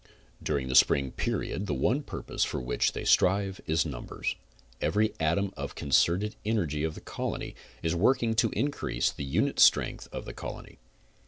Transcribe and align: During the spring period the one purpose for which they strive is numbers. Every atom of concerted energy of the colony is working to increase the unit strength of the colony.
During 0.41 0.67
the 0.67 0.73
spring 0.73 1.11
period 1.11 1.67
the 1.67 1.75
one 1.75 2.01
purpose 2.01 2.43
for 2.43 2.59
which 2.59 2.93
they 2.93 3.05
strive 3.05 3.61
is 3.67 3.85
numbers. 3.85 4.35
Every 4.81 5.13
atom 5.19 5.53
of 5.55 5.75
concerted 5.75 6.35
energy 6.43 6.83
of 6.83 6.95
the 6.95 7.01
colony 7.01 7.53
is 7.83 7.93
working 7.93 8.33
to 8.37 8.49
increase 8.53 9.11
the 9.11 9.23
unit 9.23 9.59
strength 9.59 10.07
of 10.11 10.25
the 10.25 10.33
colony. 10.33 10.79